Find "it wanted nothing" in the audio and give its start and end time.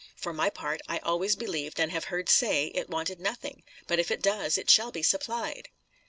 2.73-3.61